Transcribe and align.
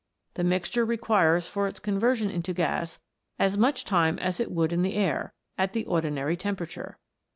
The 0.33 0.43
mixture 0.43 0.83
requires 0.83 1.45
for 1.45 1.67
its 1.67 1.79
con 1.79 1.99
version 1.99 2.31
into 2.31 2.53
gas 2.53 2.97
as 3.37 3.55
much 3.55 3.85
time 3.85 4.17
as 4.17 4.39
it 4.39 4.49
would 4.49 4.73
in 4.73 4.81
the 4.81 4.95
air 4.95 5.31
at 5.59 5.73
the 5.73 5.85
ordinary 5.85 6.35
temperature. 6.35 6.97